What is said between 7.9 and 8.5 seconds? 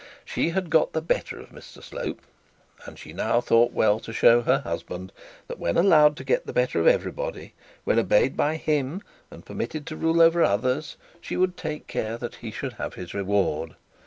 obeyed